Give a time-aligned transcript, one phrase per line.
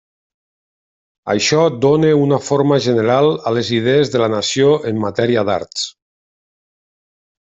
[1.33, 5.85] Això dóna una forma general a les idees de la nació en matèria d'arts.